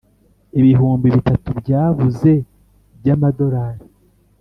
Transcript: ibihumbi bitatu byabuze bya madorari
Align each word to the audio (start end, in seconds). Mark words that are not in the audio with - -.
ibihumbi 0.59 1.07
bitatu 1.15 1.49
byabuze 1.59 2.31
bya 2.99 3.15
madorari 3.21 3.83